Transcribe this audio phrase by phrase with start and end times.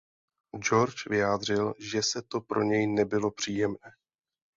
[0.59, 3.93] George vyjádřil že se to pro něj nebylo příjemné.